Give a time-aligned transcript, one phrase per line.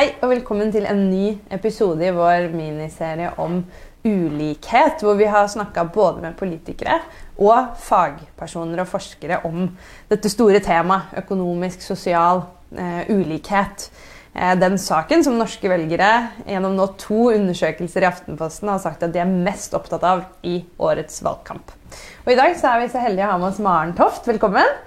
[0.00, 3.58] Hei og velkommen til en ny episode i vår miniserie om
[4.00, 6.94] ulikhet, hvor vi har snakka både med politikere
[7.36, 9.66] og fagpersoner og forskere om
[10.08, 13.90] dette store temaet økonomisk, sosial eh, ulikhet.
[14.32, 19.12] Eh, den saken som norske velgere gjennom nå to undersøkelser i Aftenposten har sagt at
[19.12, 21.76] de er mest opptatt av i årets valgkamp.
[22.24, 24.24] Og I dag så er vi så heldige å ha med oss Maren Toft.
[24.32, 24.80] Velkommen.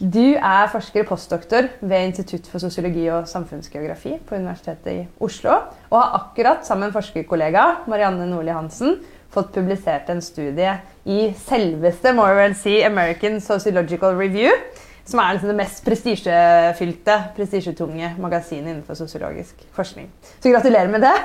[0.00, 5.58] Du er forsker og postdoktor ved Institutt for sosiologi og samfunnsgeografi på Universitetet i Oslo.
[5.90, 8.96] Og har akkurat sammen med forskerkollega, Marianne Nordli Hansen,
[9.32, 10.74] fått publisert en studie
[11.08, 14.50] i selveste må vel American Sociological Review.
[15.04, 20.08] Som er liksom det mest prestisjefylte, prestisjetunge magasinet innenfor sosiologisk forskning.
[20.38, 21.16] Så gratulerer med det.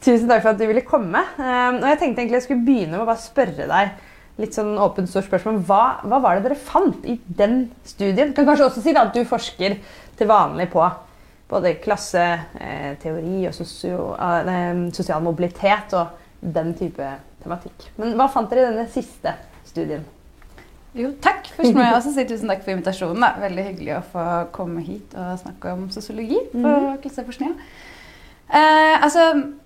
[0.00, 1.20] Tusen takk for at du ville komme.
[1.36, 3.92] Um, og jeg tenkte egentlig jeg skulle begynne med å bare spørre deg
[4.40, 5.60] litt sånn åpent stort spørsmål.
[5.68, 8.32] Hva, hva, var det dere fant i den studien?
[8.32, 9.78] Du kan kanskje også si da, at du forsker
[10.18, 10.82] til vanlig på
[11.50, 16.20] både klasseteori eh, og sosio, eh, sosial mobilitet og
[16.54, 17.88] den type tematikk.
[18.00, 19.36] Men hva fant dere i denne siste
[19.68, 20.04] studien?
[20.94, 21.48] Jo, takk.
[21.56, 23.22] Først må jeg også si tusen takk for invitasjonen.
[23.24, 23.32] Da.
[23.42, 27.00] Veldig hyggelig å få komme hit og snakke om sosiologi på mm.
[27.02, 27.56] klasseforskninga.
[28.44, 29.24] Eh, altså,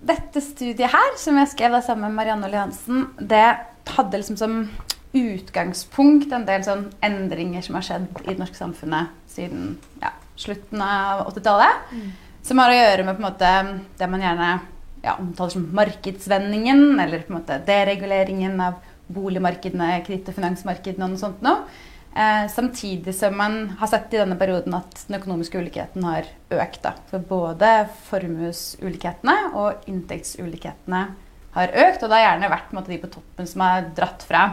[0.09, 3.45] dette studiet her, som jeg skrev da sammen med Marianne Oliansen, det
[3.95, 4.55] hadde liksom som
[5.17, 9.71] utgangspunkt en del sånn endringer som har skjedd i det norske samfunnet siden
[10.03, 11.93] ja, slutten av 80-tallet.
[11.93, 12.11] Mm.
[12.45, 13.53] Som har å gjøre med på en måte
[13.99, 14.51] det man gjerne
[15.03, 21.15] ja, omtaler som markedsvendingen, eller på en måte dereguleringen av boligmarkedene, kreditt- og finansmarkedene og
[21.15, 21.63] noe sånt noe.
[22.09, 26.81] Eh, samtidig som man har sett i denne perioden at den økonomiske ulikheten har økt.
[26.85, 26.93] Da.
[27.11, 31.03] For både formuesulikhetene og inntektsulikhetene
[31.55, 34.43] har økt, og det har gjerne vært måte, de på toppen som har dratt fra.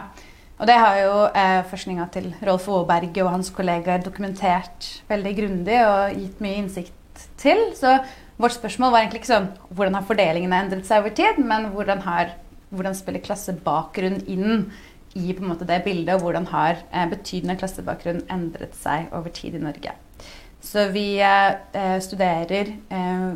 [0.57, 5.77] Og det har jo eh, forskninga til Rolf Aaberge og hans kollegaer dokumentert veldig grundig
[5.85, 7.61] og gitt mye innsikt til.
[7.77, 7.99] Så
[8.41, 12.01] vårt spørsmål var egentlig ikke sånn hvordan har fordelingene endret seg over tid, men hvordan,
[12.07, 12.33] har,
[12.73, 14.71] hvordan spiller klassebakgrunn inn
[15.17, 19.33] i på en måte det bildet, og hvordan har eh, betydende klassebakgrunn endret seg over
[19.33, 19.93] tid i Norge.
[20.61, 23.29] Så vi eh, studerer eh,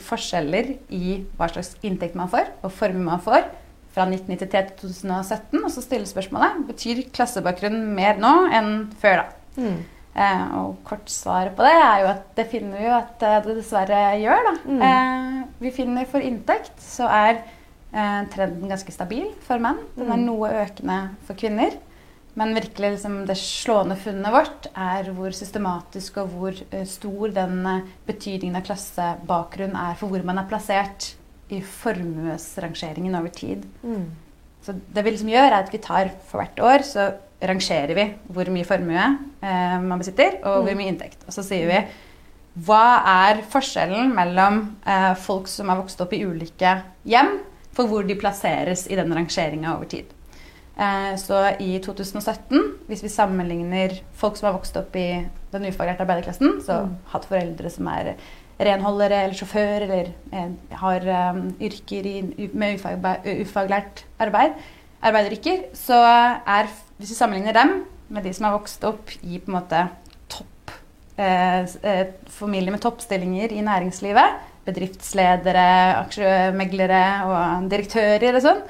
[0.00, 3.46] forskjeller i hva slags inntekt man får, og formue man får,
[3.90, 5.62] fra 1993 til 2017.
[5.62, 9.24] Og så stiller spørsmålet betyr klassebakgrunn mer nå enn før.
[9.24, 9.60] da?
[9.60, 9.80] Mm.
[10.10, 13.38] Eh, og kort svar på det er jo at det finner vi jo at eh,
[13.46, 14.48] det dessverre gjør.
[14.48, 14.54] da.
[14.66, 14.82] Mm.
[14.88, 19.78] Eh, vi finner for inntekt så er eh, trenden ganske stabil for menn.
[19.96, 20.26] Den er mm.
[20.26, 21.78] noe økende for kvinner.
[22.40, 27.58] Men virkelig liksom, det slående funnet vårt er hvor systematisk og hvor uh, stor den
[27.68, 31.10] uh, betydningen av klassebakgrunn er for hvor man er plassert
[31.52, 33.66] i formuesrangeringen over tid.
[33.84, 34.06] Mm.
[34.64, 37.10] Så det vi liksom gjør, er at vi tar for hvert år så
[37.44, 40.80] rangerer vi hvor mye formue eh, man besitter, og hvor mm.
[40.80, 41.24] mye inntekt.
[41.26, 41.80] Og så sier vi
[42.66, 44.62] hva er forskjellen mellom
[45.22, 46.74] folk som er vokst opp i ulike
[47.08, 47.36] hjem,
[47.74, 50.10] for hvor de plasseres i den rangeringa over tid.
[50.80, 56.06] Eh, så i 2017, hvis vi sammenligner folk som har vokst opp i den ufaglærte
[56.06, 56.94] arbeiderklassen, så mm.
[57.12, 58.14] hatt foreldre som er
[58.60, 62.16] renholdere eller sjåfør eller eh, har um, yrker i,
[62.52, 63.04] med ufag,
[63.44, 64.56] ufaglært arbeid,
[65.00, 66.68] arbeideryrker, så er
[67.00, 67.70] Hvis vi sammenligner dem
[68.12, 69.78] med de som har vokst opp i på en måte
[70.28, 70.72] topp
[71.16, 74.36] eh, eh familier med toppstillinger i næringslivet,
[74.66, 78.60] bedriftsledere, aksjemeglere og direktører og sånn,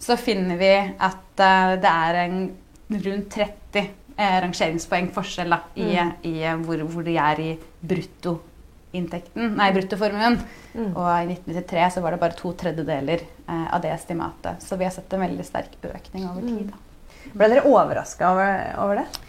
[0.00, 2.42] så finner vi at uh, det er en
[2.90, 3.88] rundt 30
[4.20, 6.12] eh, rangeringspoeng forskjell da, i, mm.
[6.28, 7.48] i eh, hvor, hvor, de er i
[7.92, 10.38] bruttoinntekten, nei, bruttoformuen.
[10.74, 10.92] Mm.
[10.92, 14.62] Og i 1993 så var det bare to tredjedeler eh, av det estimatet.
[14.66, 16.70] Så vi har sett en veldig sterk økning over tid.
[16.70, 16.78] Da.
[16.78, 17.34] Mm.
[17.34, 19.26] Ble dere overraska over, over, det?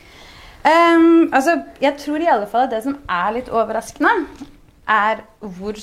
[0.62, 4.12] Um, altså, jeg tror i alle fall at det som er litt overraskende,
[4.92, 5.78] er hvor,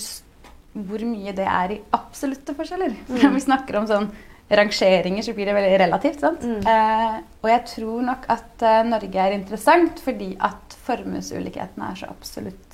[0.74, 2.96] hvor mye det er i absolutte forskjeller.
[3.08, 3.28] Mm.
[3.36, 4.10] vi snakker om sånn
[4.48, 6.22] rangeringer, så blir det veldig relativt.
[6.42, 6.60] Mm.
[6.62, 12.08] Eh, og jeg tror nok at eh, Norge er interessant fordi at formuesulikhetene er så
[12.08, 12.68] absolutt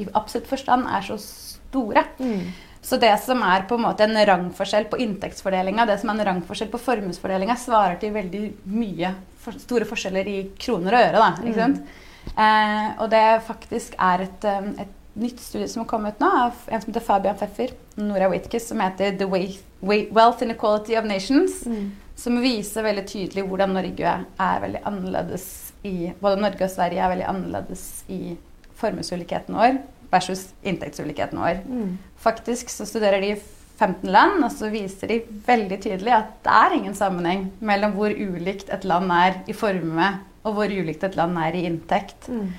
[0.00, 2.04] i absolutt forstand er så store.
[2.18, 2.50] Mm.
[2.80, 6.28] Så det som er på en måte en rangforskjell på inntektsfordelinga, det som er en
[6.30, 11.20] rangforskjell på formuesfordelinga, svarer til veldig mye for, store forskjeller i kroner og øre.
[11.20, 11.82] Da, ikke sant?
[11.82, 12.06] Mm.
[12.30, 16.58] Eh, og det faktisk er et, eh, et nytt studie som har kommet nå, av
[16.66, 21.62] en som heter Fabian Pfeffer, Nora Witkes, som heter The Wealth Inequality of Nations.
[21.66, 21.90] Mm.
[22.20, 24.10] Som viser veldig tydelig hvordan Norge
[24.44, 25.46] er veldig annerledes
[25.88, 28.34] i Både Norge og Sverige er veldig annerledes i
[28.76, 29.78] formuesulikheten vår
[30.10, 31.62] versus inntektsulikheten vår.
[31.64, 31.94] Mm.
[32.20, 33.34] Faktisk så studerer de
[33.80, 38.12] 15 land, og så viser de veldig tydelig at det er ingen sammenheng mellom hvor
[38.12, 40.10] ulikt et land er i formue,
[40.44, 42.28] og hvor ulikt et land er i inntekt.
[42.28, 42.50] Mm.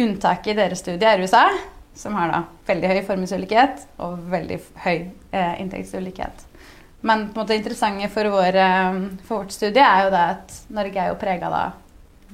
[0.00, 1.44] Unntaket i deres studie er USA.
[1.94, 6.36] Som har da veldig høy formuesulikhet og veldig høy eh, inntektsulikhet.
[7.00, 8.90] Men på en måte det interessante for, vår, eh,
[9.24, 11.70] for, vårt studie er jo det at Norge er jo prega av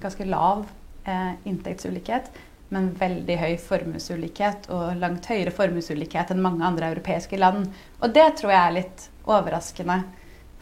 [0.02, 0.58] ganske lav
[1.06, 2.24] eh, inntektsulikhet,
[2.74, 7.60] men veldig høy formuesulikhet og langt høyere formuesulikhet enn mange andre europeiske land.
[8.02, 9.98] Og det tror jeg er litt overraskende.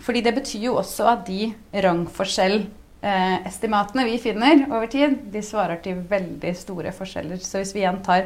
[0.05, 1.55] Fordi det betyr jo også at de
[1.85, 7.39] rangforskjellestimatene vi finner over tid, de svarer til veldig store forskjeller.
[7.41, 8.23] Så hvis vi igjen tar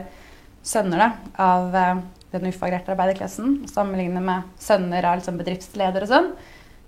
[0.68, 1.08] sønner da,
[1.40, 2.00] av eh,
[2.34, 6.32] den ufaglærte arbeiderklassen sammenlignet med sønner av liksom, bedriftsledere og sånn,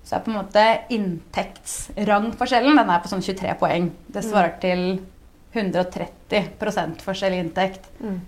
[0.04, 0.64] så er på en måte
[0.96, 3.90] inntektsrangforskjellen den er på sånn 23 poeng.
[4.08, 4.60] Det svarer mm.
[4.64, 4.84] til
[5.52, 7.88] 130 forskjell i inntekt.
[8.00, 8.20] Mm.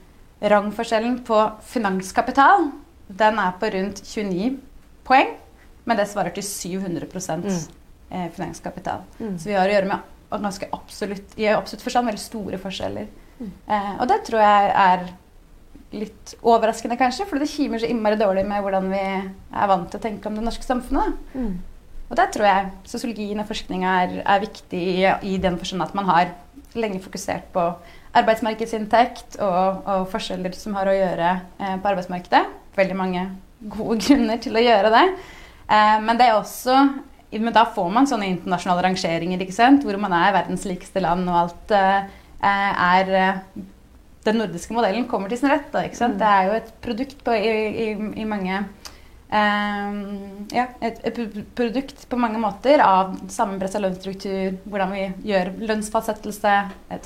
[0.52, 1.38] Rangforskjellen på
[1.70, 2.70] finanskapital
[3.12, 4.56] den er på rundt 29
[5.06, 5.37] poeng.
[5.84, 7.08] Men det svarer til 700
[7.43, 7.54] mm.
[8.12, 9.06] Eh, finanskapital.
[9.19, 9.38] Mm.
[9.40, 13.06] Så vi har å gjøre med ganske absolutt, i absolutt forstand veldig store forskjeller.
[13.38, 13.52] Mm.
[13.66, 15.06] Eh, og det tror jeg er
[15.92, 20.00] litt overraskende, kanskje, for det kimer så innmari dårlig med hvordan vi er vant til
[20.00, 21.18] å tenke om det norske samfunnet.
[21.36, 21.52] Mm.
[22.10, 24.96] Og der tror jeg sosiologien og forskninga er, er, viktig i,
[25.32, 26.34] i den forstand at man har
[26.76, 27.64] lenge fokusert på
[28.16, 32.42] arbeidsmarkedsinntekt og, og forskjeller som har å gjøre eh, på arbeidsmarkedet.
[32.76, 33.24] Veldig mange
[33.72, 35.06] gode grunner til å gjøre det.
[35.72, 36.76] Eh, men det er også
[37.40, 39.40] men da får man sånne internasjonale rangeringer
[39.80, 42.10] hvor man er verdens likeste land, og alt eh,
[42.42, 43.38] er eh,
[44.22, 45.69] Den nordiske modellen kommer til sin rett.
[45.72, 46.19] Da, ikke sant?
[46.19, 46.22] Mm.
[46.22, 47.52] Det er jo et produkt på, i,
[47.86, 47.92] i,
[48.22, 48.64] i, mange
[49.32, 51.19] Um, ja, et, et,
[51.56, 56.52] produkt på mange måter av sammenpressa lønnsstruktur, hvordan vi gjør lønnsfastsettelse,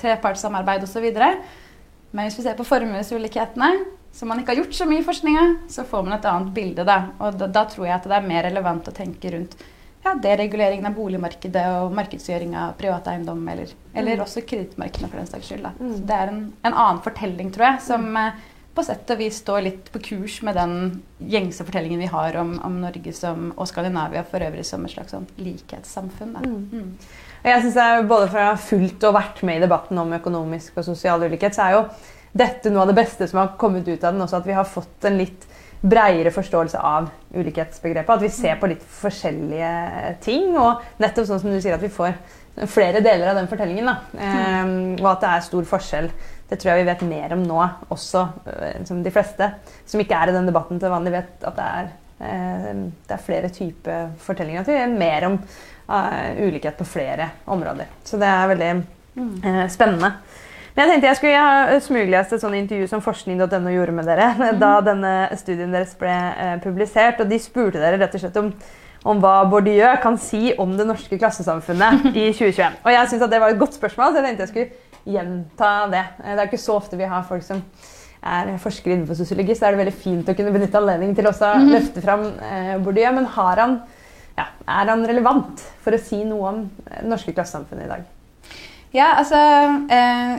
[0.01, 1.05] trepartssamarbeid osv.
[1.15, 3.69] Men hvis vi ser på formuesulikhetene,
[4.11, 6.83] som man ikke har gjort så mye i forskninga, så får man et annet bilde.
[6.87, 6.99] Da.
[7.21, 9.55] Og da, da, tror jeg at det er mer relevant å tenke rundt
[10.07, 14.23] ja, dereguleringen av boligmarkedet og markedsgjøring av privat eiendom, eller, eller mm.
[14.25, 15.67] også kredittmarkedene for den saks skyld.
[15.77, 15.91] Mm.
[15.95, 18.41] Så det er en, en, annen fortelling, tror jeg, som mm.
[18.77, 20.75] på sett og vis står litt på kurs med den
[21.35, 25.15] gjengse fortellingen vi har om, om Norge som, og Skandinavia for øvrig som et slags
[25.15, 26.37] sånn likhetssamfunn.
[26.43, 26.59] Mm.
[26.73, 27.25] mm.
[27.47, 31.21] Jeg synes jeg, Både ha fulgt og vært med i debatten om økonomisk og sosial
[31.23, 31.83] ulikhet, så er jo
[32.37, 34.23] dette noe av det beste som har kommet ut av den.
[34.25, 35.45] også At vi har fått en litt
[35.81, 38.15] breiere forståelse av ulikhetsbegrepet.
[38.15, 40.49] At vi ser på litt forskjellige ting.
[40.57, 42.15] Og nettopp sånn som du sier at vi får
[42.65, 43.91] flere deler av den fortellingen.
[44.17, 46.09] Um, og at det er stor forskjell.
[46.47, 47.59] Det tror jeg vi vet mer om nå
[47.91, 49.49] også, eh, som de fleste
[49.83, 51.89] som ikke er i den debatten til vanlig, vet at det er,
[52.21, 54.63] uh, det er flere typer fortellinger.
[54.63, 57.91] At vi vet mer om uh, ulikhet på flere områder.
[58.07, 58.71] Så det er veldig
[59.19, 60.13] uh, spennende.
[60.77, 64.27] Men jeg tenkte jeg skulle smuglest et sånt intervju som forskning.no gjorde med dere
[64.61, 67.23] da denne studien deres ble eh, publisert.
[67.23, 68.51] og De spurte dere rett og slett om,
[69.09, 72.75] om hva Bourdieu kan si om det norske klassesamfunnet i 2021.
[72.83, 76.03] Og jeg synes Det var et godt spørsmål, så jeg tenkte jeg skulle gjenta det.
[76.21, 77.63] Eh, det er ikke så ofte vi har folk som
[78.27, 81.55] er forskere innenfor sosiologi, så er det veldig fint å kunne benytte anledningen til også
[81.55, 81.71] å mm.
[81.73, 83.09] løfte fram eh, Bourdieu.
[83.17, 83.73] Men har han,
[84.37, 84.45] ja,
[84.77, 88.05] er han relevant for å si noe om det norske klassesamfunnet i dag?
[88.95, 89.41] Ja, altså
[89.91, 90.37] eh,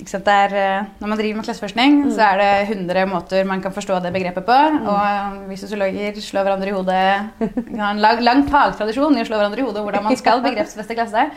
[0.00, 2.10] er, eh, når man driver med klasseforskning, mm.
[2.16, 4.52] så er det 100 måter man kan forstå det begrepet på.
[4.52, 4.86] Mm.
[4.88, 9.28] Og vi sosiologer slår hverandre i hodet Vi har en lang, lang fagtradisjon i å
[9.28, 11.28] slå hverandre i hodet hvordan man skal begrepsfeste klasse.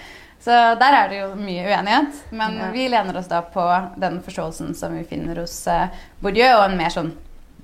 [0.44, 2.24] Så der er det jo mye uenighet.
[2.32, 2.72] Men ja.
[2.74, 3.64] vi lener oss da på
[4.00, 5.88] den forståelsen som vi finner hos uh,
[6.20, 7.14] Bourdieu, og en mer sånn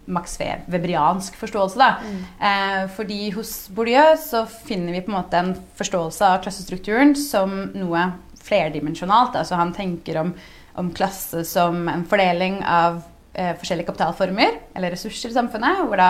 [0.10, 1.78] Max Webriansk forståelse.
[1.78, 1.98] da.
[2.02, 2.22] Mm.
[2.50, 7.70] Eh, fordi hos Bourdieu så finner vi på en måte en forståelse av klassestrukturen som
[7.76, 8.08] noe
[8.42, 9.38] flerdimensjonalt.
[9.38, 10.34] Altså han tenker om
[10.78, 13.02] om klasse som en fordeling av
[13.34, 16.10] eh, forskjellige kapitalformer eller ressurser i samfunnet, hvor da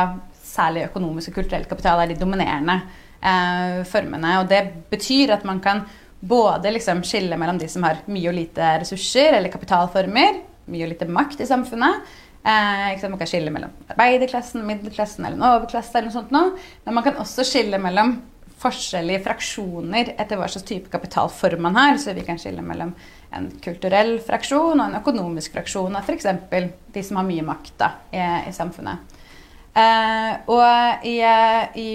[0.49, 2.79] særlig økonomisk og kulturell kapital er de dominerende
[3.21, 4.39] eh, formene.
[4.41, 5.85] Og det betyr at man kan
[6.19, 10.91] både liksom skille mellom de som har mye og lite ressurser eller kapitalformer, mye og
[10.93, 12.09] lite makt i samfunnet.
[12.43, 15.95] Eh, man kan skille mellom arbeiderklassen, middelklassen eller en overklasse.
[15.97, 16.43] eller noe sånt nå.
[16.85, 18.17] Men man kan også skille mellom
[18.59, 21.97] forskjellige fraksjoner etter hva slags type kapitalform man har.
[21.97, 22.93] Så vi kan skille mellom
[23.35, 26.27] en kulturell fraksjon og en økonomisk fraksjon av f.eks.
[26.93, 29.15] de som har mye makt da, i, i, samfunnet.
[29.77, 31.19] Eh, og i,
[31.77, 31.89] i,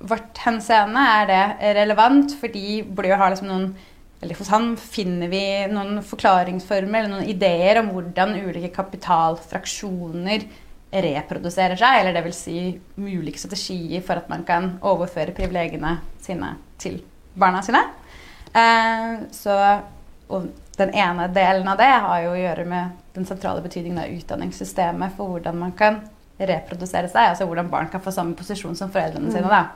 [0.00, 3.70] vårt henseende er det relevant fordi Blø har liksom noen
[4.18, 10.48] eller hos han finner vi noen forklaringsformer eller noen ideer om hvordan ulike kapitalfraksjoner
[10.90, 12.00] reproduserer seg.
[12.00, 12.40] Eller dvs.
[12.48, 12.56] Si
[12.98, 16.98] mulige strategier for at man kan overføre privilegiene sine til
[17.38, 17.84] barna sine.
[18.50, 19.54] Eh, så,
[20.34, 24.12] og den ene delen av det har jo å gjøre med den sentrale betydningen av
[24.14, 26.02] utdanningssystemet for hvordan man kan
[26.38, 29.48] reprodusere seg, altså hvordan barn kan få samme posisjon som foreldrene sine.
[29.50, 29.66] da.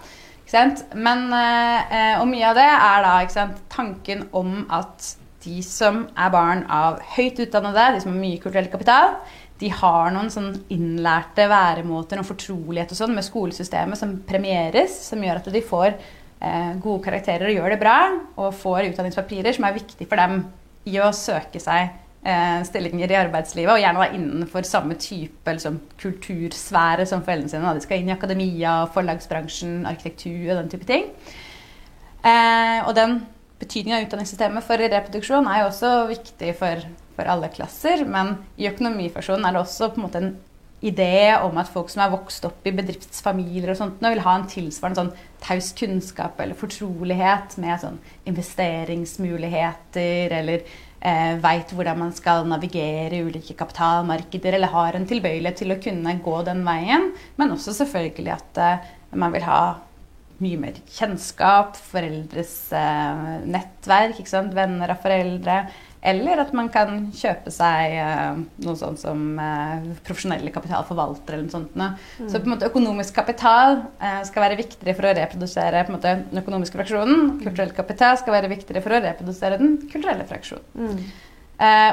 [0.95, 6.31] Men, eh, og mye av det er da sant, tanken om at de som er
[6.31, 9.17] barn av høyt utdannede, de som har mye kulturell kapital,
[9.59, 15.23] de har noen sånn innlærte væremåter og fortrolighet og sånn med skolesystemet som premieres, som
[15.23, 17.99] gjør at de får eh, gode karakterer og gjør det bra,
[18.37, 20.43] og får utdanningspapirer som er viktig for dem
[20.89, 21.93] i å søke seg
[22.25, 27.77] eh, stillinger i arbeidslivet, og gjerne da innenfor samme type liksom, kultursfære som foreldrene sine.
[27.77, 31.13] De skal inn i akademia, forlagsbransjen, arkitektur og den type ting.
[32.23, 33.21] Eh, og den
[33.63, 36.83] betydningen av utdanningssystemet for reproduksjon er jo også viktig for
[37.17, 38.05] for alle klasser.
[38.09, 40.33] Men i økonomifaksjonen er det også på en måte en
[40.83, 44.49] idé om at folk som er vokst opp i bedriftsfamilier og sånt, vil ha en
[44.51, 47.99] tilsvarende sånn taus kunnskap eller fortrolighet med sånn
[48.31, 50.59] investeringsmuligheter eller
[51.03, 55.81] eh, veit hvordan man skal navigere i ulike kapitalmarkeder, eller har en tilbøyelighet til å
[55.83, 57.11] kunne gå den veien.
[57.39, 59.63] Men også selvfølgelig at eh, man vil ha
[60.43, 64.23] mye mer kjennskap, foreldres eh, nettverk,
[64.55, 65.63] venner av foreldre.
[66.03, 71.55] Eller at man kan kjøpe seg uh, noe sånt som uh, profesjonelle kapitalforvaltere eller noe
[71.55, 71.77] sånt.
[71.79, 72.27] Mm.
[72.27, 75.99] Så på en måte økonomisk kapital uh, skal være viktigere for å reprodusere på en
[76.01, 77.23] måte, den økonomiske fraksjonen.
[77.29, 77.37] Mm.
[77.45, 80.71] Kulturell kapital skal være viktigere for å reprodusere den kulturelle fraksjonen.
[80.83, 81.05] Mm.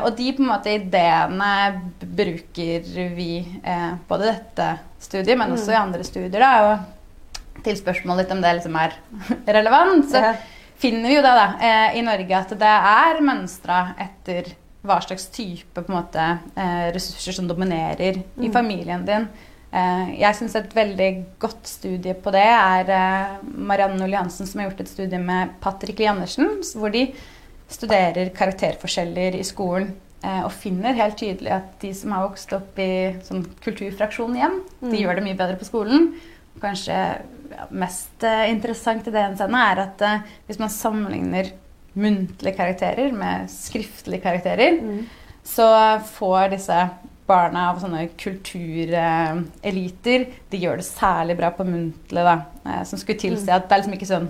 [0.06, 1.50] og de på en måte ideene
[2.02, 3.34] bruker vi
[4.10, 5.82] både i dette studiet, men også i mm.
[5.84, 6.42] andre studier.
[6.42, 8.96] Da, og til spørsmålet litt om det liksom er
[9.60, 10.10] relevant.
[10.10, 10.32] så
[10.80, 14.54] finner vi jo da, da eh, i Norge at det er mønstra etter
[14.88, 18.44] hva slags type måte, eh, ressurser som dominerer mm.
[18.48, 19.28] i familien din.
[19.70, 21.10] Eh, jeg syns et veldig
[21.42, 22.94] godt studie på det er
[23.44, 27.10] Marianne Oliansen som har gjort et studie med Patrick Lie Andersen, hvor de
[27.70, 29.92] studerer karakterforskjeller i skolen.
[30.20, 34.90] Og finner helt tydelig at de som har vokst opp i sånn kulturfraksjon hjem, mm.
[34.92, 36.10] de gjør det mye bedre på skolen.
[36.62, 36.98] Kanskje
[37.72, 41.46] mest uh, interessant i det henseende er at uh, hvis man sammenligner
[42.00, 45.06] muntlige karakterer med skriftlige karakterer, mm.
[45.44, 46.90] så får disse
[47.30, 52.38] barna av sånne kultureliter De gjør det særlig bra på muntlig, da.
[52.66, 53.56] Uh, som skulle tilsi mm.
[53.56, 54.30] at det er liksom ikke sånn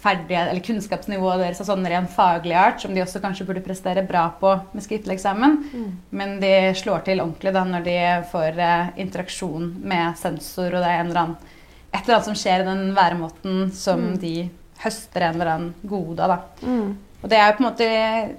[0.00, 4.04] ferdighet eller kunnskapsnivået deres av sånn ren faglig art, som de også kanskje burde prestere
[4.06, 5.58] bra på med skriftlig eksamen.
[5.72, 5.90] Mm.
[6.16, 7.98] Men de slår til ordentlig da når de
[8.32, 11.52] får eh, interaksjon med sensor, og det er en eller annen,
[11.90, 14.18] et eller annet som skjer i den væremåten som mm.
[14.22, 14.34] de
[14.80, 16.36] høster en eller annen gode av.
[16.64, 16.96] Mm.
[17.20, 17.88] Og det er jo på en måte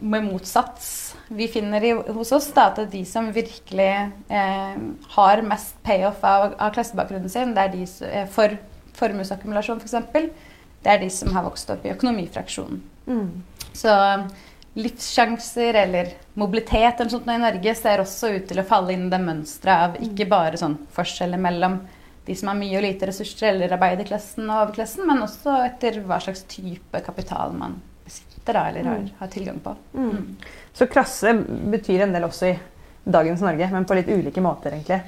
[0.01, 0.88] med motsats
[1.32, 3.91] vi finner i, hos oss, da, at de som virkelig
[4.34, 4.80] eh,
[5.15, 8.58] har mest payoff av, av klassebakgrunnen sin, det er de eh, for
[8.98, 10.50] formuesakkumulasjon f.eks., for
[10.82, 12.82] det er de som har vokst opp i økonomifraksjonen.
[13.08, 13.30] Mm.
[13.74, 14.26] Så um,
[14.74, 19.20] livssjanser eller mobilitet eller sånt i Norge ser også ut til å falle inn det
[19.22, 21.82] mønsteret av ikke bare sånn forskjeller mellom
[22.26, 26.20] de som har mye og lite ressurser, eller arbeiderklassen og overklassen, men også etter hva
[26.22, 29.16] slags type kapital man besitter da, eller har, mm.
[29.18, 29.74] har tilgang på.
[29.98, 30.12] Mm.
[30.12, 30.52] Mm.
[30.78, 31.34] Så klasse
[31.74, 32.58] betyr en del også i
[33.04, 35.02] dagens Norge, men på litt ulike måter, egentlig?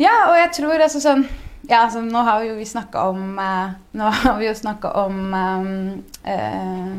[0.00, 1.24] Ja, og jeg tror altså sånn
[1.68, 5.34] ja, altså, nå har jo vi snakka om eh, Nå har vi jo snakka om
[5.36, 6.94] eh, eh,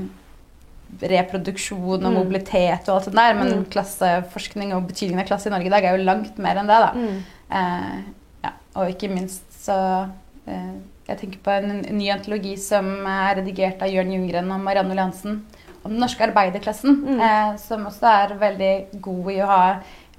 [1.12, 2.18] reproduksjon og mm.
[2.18, 3.68] mobilitet og alt sånt der, men mm.
[3.74, 6.80] klasseforskning og betydningen av klasse i Norge i dag er jo langt mer enn det,
[6.84, 6.92] da.
[6.94, 7.22] Mm.
[7.60, 7.96] Eh,
[8.46, 9.78] ja, og ikke minst så
[10.50, 10.74] eh,
[11.08, 14.94] Jeg tenker på en, en, ny antologi som er redigert av Jørn Ljunggren og Marianne
[14.96, 15.42] Oliansen
[15.82, 17.22] om den norske arbeiderklassen, mm.
[17.26, 19.64] Eh, som også er veldig god i å ha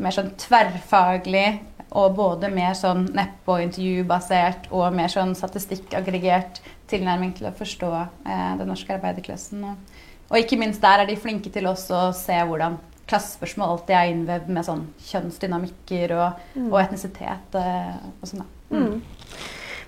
[0.03, 1.47] mer sånn tverrfaglig
[1.93, 7.91] og både mer sånn neppe- og intervjubasert og mer sånn statistikkaggregert tilnærming til å forstå
[8.01, 9.65] eh, den norske arbeiderklassen.
[9.69, 12.79] Og, og, ikke minst der er de flinke til også å se hvordan
[13.11, 16.71] klassespørsmål alltid er innvevd med sånn kjønnsdynamikker og, mm.
[16.71, 18.47] og etnisitet eh, og sånn.
[18.73, 18.87] Mm.
[18.87, 19.43] Mm.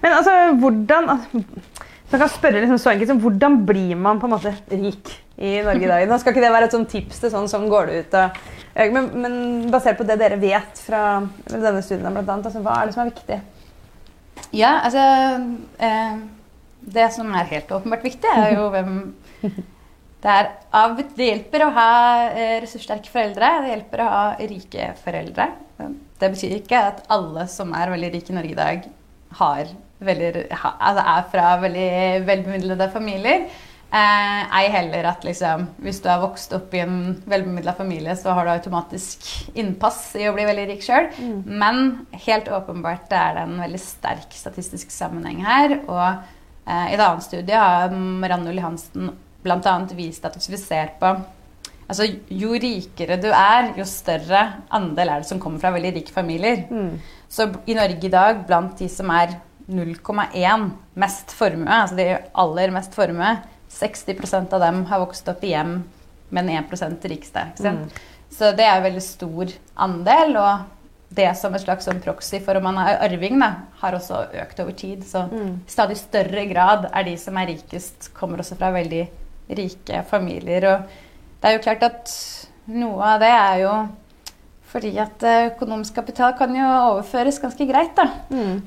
[0.05, 1.13] Men altså, hvordan
[2.11, 5.57] så kan spørre liksom så enkelt som, Hvordan blir man på en måte rik i
[5.65, 6.05] Norge i dag?
[6.09, 8.43] Nå skal ikke det være et sånt tips til sånn som går det ut og
[8.75, 9.35] Eh, men, men,
[9.73, 11.03] basert på det dere vet fra
[11.51, 13.39] denne studien, blant annet, altså, hva er det som er viktig?
[14.55, 15.05] Ja, altså
[15.83, 16.17] eh,
[16.95, 18.99] Det som er helt åpenbart viktig, er jo hvem
[20.25, 21.93] det er av, Det hjelper å ha
[22.33, 23.53] eh, ressurssterke foreldre.
[23.63, 25.49] Det hjelper å ha rike foreldre.
[26.19, 28.87] Det betyr ikke at alle som er veldig rike i Norge i dag,
[29.39, 29.71] har
[30.05, 31.93] veldig, altså er fra veldig
[32.27, 33.47] velbemidlede familier.
[33.95, 36.97] Eh, ei heller at liksom, hvis du har vokst opp i en
[37.31, 41.13] velbemidla familie, så har du automatisk innpass i å bli veldig rik sjøl.
[41.15, 41.37] Mm.
[41.63, 41.85] Men
[42.27, 45.77] helt åpenbart er det en veldig sterk statistisk sammenheng her.
[45.85, 49.13] Og eh, i et annet studie har Marianne Ulli Hansen
[49.45, 49.77] bl.a.
[49.95, 51.15] vist at hvis vi ser på
[51.85, 54.39] Altså, jo rikere du er, jo større
[54.73, 56.63] andel er det som kommer fra veldig rike familier.
[56.73, 56.95] Mm.
[57.35, 59.33] Så i Norge i dag, blant de som er
[59.67, 60.69] 0,1
[61.03, 62.05] mest formue, altså de
[62.45, 63.33] aller mest formue,
[63.75, 65.81] 60% av dem har vokst opp i hjem
[66.31, 67.43] med den 1 rikeste.
[67.59, 67.89] Mm.
[68.31, 69.51] Så det er en veldig stor
[69.87, 70.37] andel.
[70.39, 73.51] Og det som et slags sånn proxy for om man er arving, da,
[73.83, 75.03] har også økt over tid.
[75.07, 79.03] Så i stadig større grad er de som er rikest, kommer også fra veldig
[79.59, 80.71] rike familier.
[80.71, 80.97] Og
[81.43, 82.15] det er jo klart at
[82.71, 83.75] noe av det er jo
[84.75, 87.95] fordi at eh, økonomisk kapital kan jo overføres ganske greit.
[87.95, 88.07] da.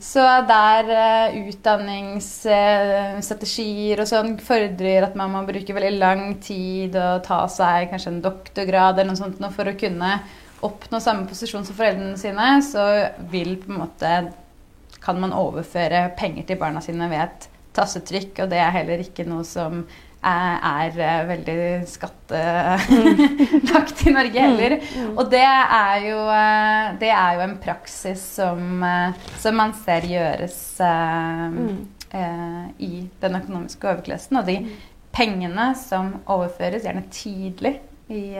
[0.03, 6.95] Så der uh, utdanningsstrategier uh, og sånn fordrer at man må bruke veldig lang tid
[6.95, 10.19] og ta seg kanskje en doktorgrad eller noe sånt for å kunne
[10.63, 12.83] oppnå samme posisjon som foreldrene sine, så
[13.29, 14.11] vil på en måte
[15.03, 19.25] kan man overføre penger til barna sine ved et tassetrykk, og det er heller ikke
[19.27, 19.83] noe som
[20.27, 24.77] er, er veldig skattelagt i Norge heller.
[25.15, 26.19] Og det er jo,
[27.01, 28.85] det er jo en praksis som,
[29.39, 31.45] som man ser gjøres eh,
[32.83, 34.35] i den økonomiske overklassen.
[34.41, 34.57] Og de
[35.15, 37.75] pengene som overføres gjerne tidlig
[38.07, 38.39] i,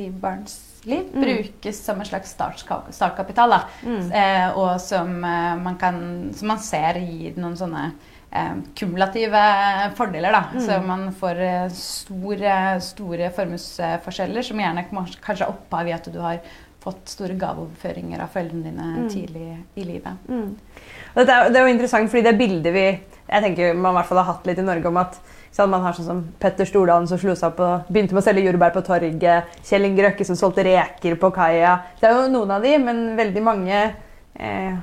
[0.00, 1.22] i barns liv, mm.
[1.22, 2.36] brukes som en slags
[2.90, 3.50] startkapital.
[3.50, 3.60] Da.
[3.84, 4.12] Mm.
[4.12, 5.96] Eh, og som man, kan,
[6.36, 8.15] som man ser gir noen sånne eh,
[8.78, 9.42] kumulative
[9.98, 10.36] fordeler.
[10.36, 10.44] Da.
[10.54, 10.62] Mm.
[10.66, 16.20] Så man får eh, store, store formuesforskjeller som gjerne kanskje er opphav i at du
[16.22, 16.40] har
[16.86, 19.08] fått store gaveoverføringer av foreldrene dine mm.
[19.10, 20.28] tidlig i livet.
[20.30, 20.52] Mm.
[21.16, 22.86] Det, er, det er jo interessant, fordi det bildet vi
[23.26, 25.18] jeg tenker man i hvert fall har hatt litt i Norge om at
[25.56, 28.44] man har sånn som Petter Stordalen som slo seg opp og begynte med å selge
[28.44, 29.56] jordbær på torget.
[29.64, 31.78] Kjell Inge Røkke som solgte reker på kaia.
[31.96, 33.94] Det er jo noen av de, men veldig mange eh,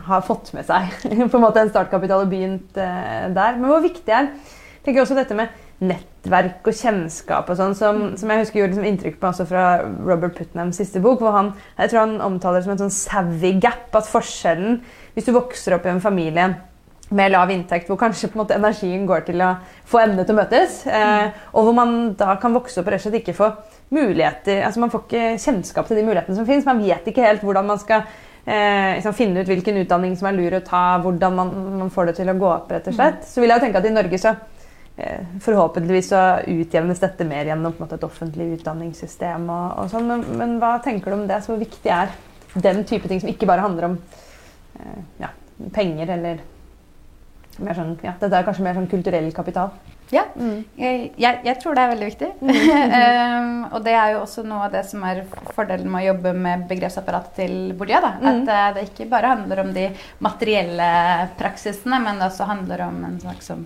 [0.08, 0.90] har fått med seg
[1.32, 3.60] på en måte en startkapital og begynt eh, der.
[3.60, 4.32] Men hvor viktig er
[4.84, 5.52] jeg tenker også dette med
[5.84, 9.64] nettverk og kjennskap og sånn, som, som, jeg husker gjorde liksom inntrykk på også fra
[10.04, 13.54] Robert Putnams siste bok, hvor han jeg tror han omtaler det som en sånn savvy
[13.64, 13.88] gap.
[13.96, 14.82] At forskjellen
[15.14, 16.50] Hvis du vokser opp i en familie
[17.14, 19.54] med lav inntekt, hvor kanskje på en måte energien går til å
[19.88, 23.04] få endene til å møtes, eh, og hvor man da kan vokse opp og rett
[23.04, 23.52] og slett ikke få
[23.94, 26.66] muligheter altså Man får ikke kjennskap til de mulighetene som finnes.
[26.66, 28.08] Man vet ikke helt hvordan man skal
[28.46, 32.12] eh, liksom finne ut hvilken utdanning som er lur å ta, hvordan man, man, får
[32.12, 32.72] det til å gå opp.
[32.72, 33.24] rett og slett.
[33.28, 34.34] Så vil jeg jo tenke at i Norge så
[34.98, 39.50] eh, forhåpentligvis så utjevnes dette mer gjennom måte, et offentlig utdanningssystem.
[39.50, 41.42] og, og sånn, men, men, hva tenker du om det?
[41.44, 42.14] Så hvor viktig er
[42.54, 44.00] den type ting som ikke bare handler om
[44.80, 45.32] eh, ja,
[45.74, 46.44] penger eller
[47.62, 49.74] mer sånn, ja, Dette er kanskje mer sånn kulturell kapital?
[50.14, 50.58] Ja, mm.
[50.78, 52.30] jeg, jeg, jeg, tror det er veldig viktig.
[52.44, 55.24] um, og det er jo også noe av det som er
[55.56, 58.02] fordelen med å jobbe med begrepsapparatet til Bourdieu.
[58.04, 58.30] Mm.
[58.30, 59.90] At uh, det ikke bare handler om de
[60.24, 60.92] materielle
[61.40, 63.66] praksisene, men det også handler om en slags som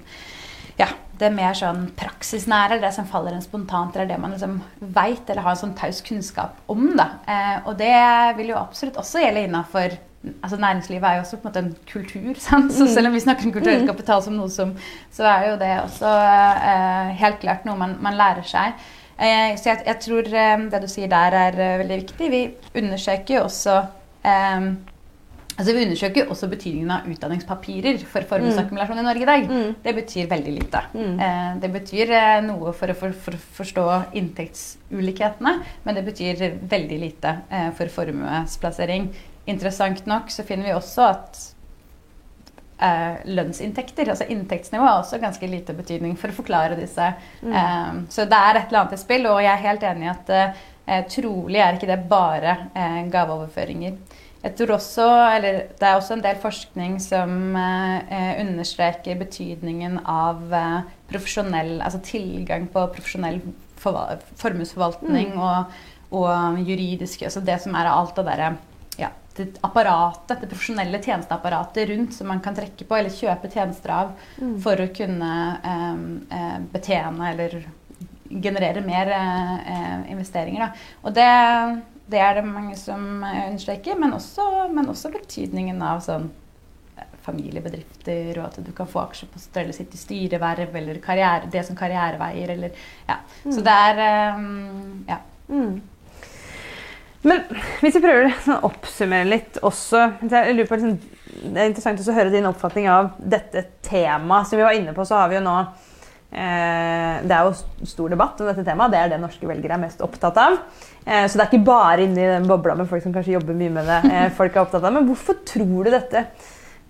[0.78, 4.60] ja, det mer sånn praksisnære, det som faller en spontant, eller det man liksom
[4.94, 6.92] veit eller har en sånn taus kunnskap om.
[6.98, 7.08] Da.
[7.26, 7.96] Eh, og det
[8.38, 9.98] vil jo absolutt også gjelde innafor
[10.42, 12.34] altså Næringslivet er jo også på en måte en kultur.
[12.48, 12.74] Sant?
[12.74, 12.94] Så mm.
[12.94, 13.92] selv om vi snakker om kulturell mm.
[13.92, 14.74] kapital som noe som
[15.14, 18.76] Så er jo det også eh, helt klart noe man, man lærer seg.
[19.18, 22.30] Eh, så jeg, jeg, tror eh, det du sier der, er eh, veldig viktig.
[22.34, 22.44] Vi
[22.84, 23.82] undersøker jo også
[24.26, 24.70] eh,
[25.58, 29.02] Altså Vi undersøker jo også betydningen av utdanningspapirer for formuesakkumulasjon mm.
[29.02, 29.48] i Norge i dag.
[29.50, 29.72] Mm.
[29.82, 30.82] Det betyr veldig lite.
[30.94, 31.16] Mm.
[31.18, 32.12] Eh, det betyr
[32.46, 33.86] noe for å for, for forstå
[34.22, 35.56] inntektsulikhetene,
[35.88, 37.34] men det betyr veldig lite
[37.80, 39.10] for formuesplassering
[39.48, 41.40] interessant nok så finner vi også at
[42.84, 47.12] eh, lønnsinntekter, altså inntektsnivå, har også ganske lite betydning for å forklare disse.
[47.42, 47.54] Mm.
[47.54, 50.14] Eh, så det er et eller annet i spill, og jeg er helt enig i
[50.14, 54.00] at eh, trolig er ikke det bare eh, gaveoverføringer.
[54.38, 55.06] Jeg tror også,
[55.36, 62.00] eller Det er også en del forskning som eh, understreker betydningen av eh, profesjonell, altså
[62.06, 63.42] tilgang på profesjonell
[63.78, 65.42] formuesforvaltning mm.
[65.42, 65.76] og,
[66.18, 68.56] og juridisk altså Det som er alt det derre
[69.38, 74.14] dette apparatet, det profesjonelle tjenesteapparatet rundt som man kan trekke på eller kjøpe tjenester av
[74.38, 74.56] mm.
[74.64, 75.34] for å kunne
[75.74, 77.60] eh, betjene eller
[78.30, 80.66] generere mer eh, investeringer.
[80.66, 80.90] Da.
[81.04, 81.30] Og det,
[82.08, 86.30] det, er det mange som understreker, men også, men også betydningen av sånn
[86.98, 91.52] eh, familiebedrifter, og at du kan få aksjeposter på eller sitte i styreverv eller karriere,
[91.54, 92.56] det som karriereveier.
[92.58, 93.22] Eller, ja.
[93.46, 93.52] mm.
[93.54, 95.22] Så det er um, Ja.
[95.48, 95.78] Mm.
[97.26, 97.44] Men
[97.82, 100.98] hvis vi prøver å oppsummere litt også jeg lurer på, liksom,
[101.38, 104.50] Det er interessant å høre din oppfatning av dette temaet.
[104.50, 108.14] Som vi var inne på, så har vi jo nå eh, Det er jo stor
[108.14, 108.94] debatt om dette temaet.
[108.94, 110.60] Det er det norske velgere er mest opptatt av.
[111.06, 113.76] Eh, så det er ikke bare inni den bobla med folk som kanskje jobber mye
[113.80, 114.00] med det.
[114.12, 114.96] Eh, folk er opptatt av.
[114.98, 116.26] Men hvorfor tror du dette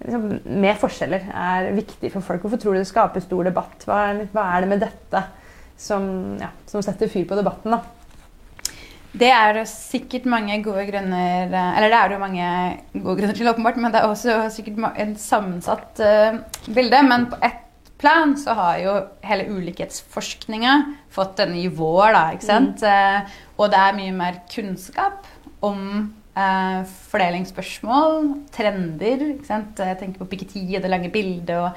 [0.04, 0.30] liksom,
[0.64, 2.44] med forskjeller er viktig for folk?
[2.46, 3.88] Hvorfor tror du det skaper stor debatt?
[3.88, 5.28] Hva er det med dette
[5.78, 6.10] som,
[6.42, 7.76] ja, som setter fyr på debatten?
[7.78, 7.97] da?
[9.18, 12.50] Det er det sikkert mange gode grunner eh, Eller det er det jo mange
[12.94, 16.42] gode grunner til, åpenbart, men det er også sikkert en sammensatt uh,
[16.74, 17.02] bilde.
[17.08, 17.64] Men på ett
[17.98, 18.94] plan så har jo
[19.26, 20.76] hele ulikhetsforskninga
[21.14, 22.84] fått denne nivåer, da, ikke sant.
[22.84, 22.90] Mm.
[22.92, 25.26] Uh, og det er mye mer kunnskap
[25.66, 25.80] om
[26.38, 26.82] uh,
[27.14, 29.32] fordelingsspørsmål, trender.
[29.34, 29.80] ikke sant?
[29.82, 31.56] Jeg tenker på Piketi og det lange bildet.
[31.58, 31.72] og,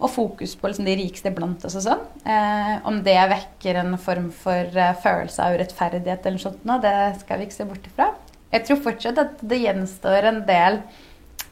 [0.00, 2.04] og fokus på liksom, de rikeste blant oss og sånn.
[2.24, 6.96] Eh, om det vekker en form for eh, følelse av urettferdighet eller noe sånt, det
[7.22, 8.10] skal vi ikke se bort ifra.
[8.50, 10.80] Jeg tror fortsatt at det gjenstår en del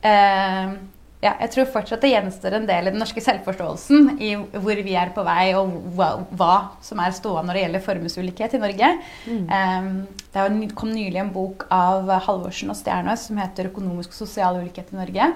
[0.07, 0.79] eh,
[1.19, 4.95] ja, jeg tror fortsatt det gjenstår en del i den norske selvforståelsen i hvor vi
[4.95, 8.91] er på vei, og hva, hva som er stående når det gjelder formuesulikhet i Norge.
[9.27, 9.49] Mm.
[9.51, 9.91] Um,
[10.35, 14.95] det kom nylig en bok av Halvorsen og Stjernøs som heter 'Økonomisk og sosial ulikhet
[14.95, 15.33] i Norge'.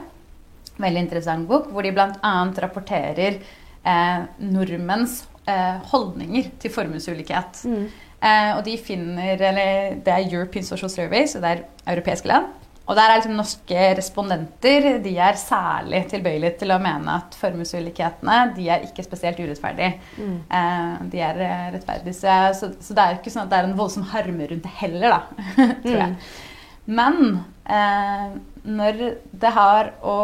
[0.80, 2.32] Veldig interessant bok, hvor de bl.a.
[2.64, 7.64] rapporterer eh, nordmenns eh, holdninger til formuesulikhet.
[7.68, 7.84] Mm.
[8.22, 12.50] Eh, og de finner eller Det er European Social Survey, så det er europeiske land.
[12.82, 18.38] Og der er liksom norske respondenter de er særlig tilbøyelige til å mene at formuesulikhetene
[18.56, 20.00] de er ikke spesielt urettferdige.
[20.18, 20.38] Mm.
[20.58, 22.16] Eh, de er eh, rettferdige.
[22.58, 25.14] Så, så, det er ikke sånn at det er en voldsom harme rundt det heller,
[25.14, 25.44] da.
[25.84, 26.16] tror jeg.
[26.16, 26.16] Mm.
[26.98, 27.20] Men
[27.78, 28.26] eh,
[28.66, 30.16] når det har å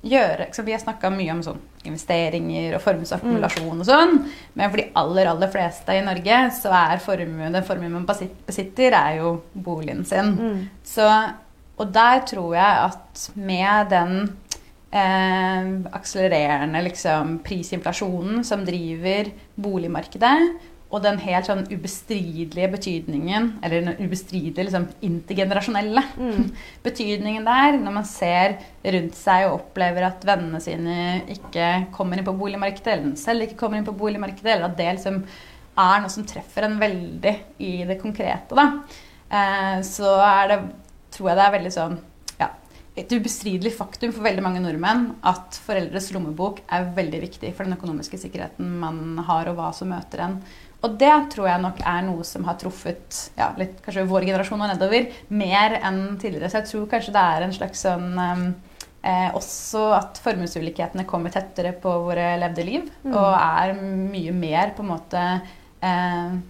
[0.00, 3.82] gjøre så Vi har snakka mye om sånn investeringer og formuesakkumulasjon mm.
[3.82, 4.16] og sånn.
[4.56, 8.96] Men for de aller, aller fleste i Norge så er formuen den formuen man besitter,
[8.96, 10.34] er jo boligen sin.
[10.36, 10.66] Mm.
[10.84, 11.08] Så
[11.80, 14.16] og der tror jeg at med den
[14.92, 20.34] eh, akselererende liksom, prisinflasjonen som driver boligmarkedet,
[20.90, 26.48] og den helt sånn ubestridelige betydningen, eller den ubestridelige liksom, intergenerasjonelle mm.
[26.86, 28.56] betydningen der, når man ser
[28.96, 30.96] rundt seg og opplever at vennene sine
[31.30, 34.78] ikke kommer inn på boligmarkedet, eller den selv ikke kommer inn på boligmarkedet, eller at
[34.80, 35.22] det liksom
[35.80, 38.66] er noe som treffer en veldig i det konkrete, da,
[39.30, 40.62] eh, så er det
[41.14, 41.94] tror jeg det er veldig sånn
[42.40, 42.48] ja,
[42.98, 47.78] et ubestridelig faktum for veldig mange nordmenn at foreldres lommebok er veldig viktig for den
[47.78, 50.40] økonomiske sikkerheten man har, og hva som møter en.
[50.80, 54.62] Og det tror jeg nok er noe som har truffet ja, litt, kanskje vår generasjon
[54.64, 56.48] og nedover mer enn tidligere.
[56.48, 58.46] Så jeg tror kanskje det er en slags sånn um,
[59.02, 62.88] eh, Også at formuesulikhetene kommer tettere på våre levde liv.
[63.04, 63.12] Mm.
[63.12, 65.26] Og er mye mer på en måte
[65.84, 66.40] eh,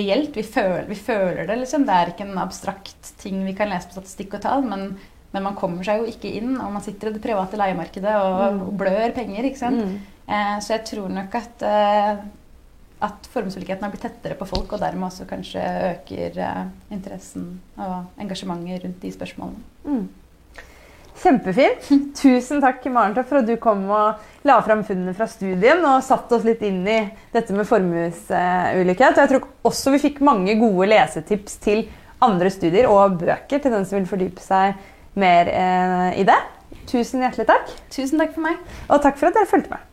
[0.00, 0.36] reelt.
[0.36, 1.84] Vi føler, vi føler, det, liksom.
[1.88, 4.64] Det er ikke en abstrakt ting vi kan lese på statistikk og tall.
[4.72, 4.94] Men,
[5.34, 8.42] men man kommer seg jo ikke inn, og man sitter i det private leiemarkedet og,
[8.56, 8.66] mm.
[8.80, 9.52] blør penger.
[9.52, 9.84] ikke sant?
[9.84, 10.20] Mm.
[10.30, 12.28] Eh, så jeg tror nok at, eh,
[13.00, 18.20] at formuesulikheten har blitt tettere på folk, og dermed også kanskje øker eh, interessen og
[18.20, 19.62] engasjementet rundt de spørsmålene.
[19.84, 20.08] Mm.
[21.20, 21.88] Kjempefint.
[22.20, 26.36] Tusen takk Maren, for at du kom og la fram funnene fra studien og satte
[26.36, 27.00] oss litt inn i
[27.34, 29.16] dette med formuesulikhet.
[29.16, 31.86] Og jeg tror også vi fikk mange gode lesetips til
[32.24, 34.80] andre studier og bøker til den som vil fordype seg
[35.20, 36.40] mer eh, i det.
[36.90, 37.70] Tusen hjertelig takk.
[37.92, 38.60] Tusen takk for meg.
[38.88, 39.89] Og takk for at dere fulgte med.